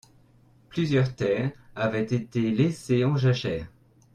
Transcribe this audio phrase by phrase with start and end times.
[0.69, 3.67] Plusieurs terres avaient été laisser en jachère.